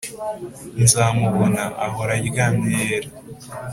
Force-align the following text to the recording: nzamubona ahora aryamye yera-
nzamubona 0.83 1.61
ahora 1.85 2.11
aryamye 2.19 2.69
yera- 2.83 3.09